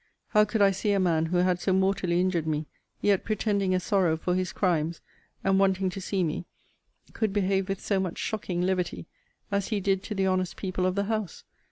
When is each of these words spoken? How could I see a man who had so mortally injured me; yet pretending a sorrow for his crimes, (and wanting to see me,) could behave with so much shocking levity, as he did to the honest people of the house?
How 0.29 0.45
could 0.45 0.63
I 0.63 0.71
see 0.71 0.93
a 0.93 0.99
man 0.99 1.27
who 1.27 1.37
had 1.37 1.59
so 1.59 1.73
mortally 1.73 2.19
injured 2.19 2.47
me; 2.47 2.65
yet 3.01 3.23
pretending 3.23 3.75
a 3.75 3.79
sorrow 3.79 4.17
for 4.17 4.33
his 4.33 4.51
crimes, 4.51 4.99
(and 5.43 5.59
wanting 5.59 5.91
to 5.91 6.01
see 6.01 6.23
me,) 6.23 6.45
could 7.13 7.31
behave 7.31 7.69
with 7.69 7.79
so 7.79 7.99
much 7.99 8.17
shocking 8.17 8.63
levity, 8.63 9.05
as 9.51 9.67
he 9.67 9.79
did 9.79 10.01
to 10.05 10.15
the 10.15 10.25
honest 10.25 10.57
people 10.57 10.87
of 10.87 10.95
the 10.95 11.03
house? 11.03 11.43